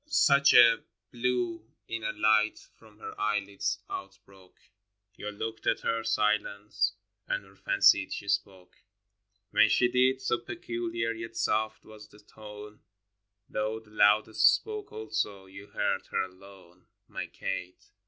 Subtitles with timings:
[0.05, 0.09] hi.
[0.09, 0.77] Such a
[1.11, 4.57] blue inner light from her eyelids outbroke,
[5.15, 6.93] You looked at her silence
[7.27, 8.77] and fancied she spoke:
[9.51, 12.79] When she did, so peculiar yet soft was the tone,
[13.47, 17.85] Though the loudest spoke also, you heard her alone— My Kate.